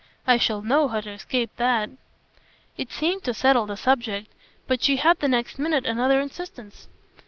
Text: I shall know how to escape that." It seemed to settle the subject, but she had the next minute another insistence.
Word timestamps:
I 0.25 0.37
shall 0.37 0.63
know 0.63 0.87
how 0.87 0.99
to 1.01 1.11
escape 1.11 1.51
that." 1.57 1.91
It 2.75 2.91
seemed 2.91 3.21
to 3.25 3.35
settle 3.35 3.67
the 3.67 3.77
subject, 3.77 4.33
but 4.65 4.81
she 4.81 4.95
had 4.95 5.19
the 5.19 5.27
next 5.27 5.59
minute 5.59 5.85
another 5.85 6.19
insistence. 6.19 6.87